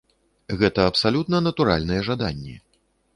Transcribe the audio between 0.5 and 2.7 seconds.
Гэта абсалютна натуральныя жаданні.